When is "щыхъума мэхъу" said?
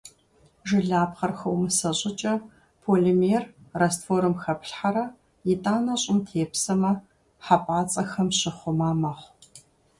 8.37-9.31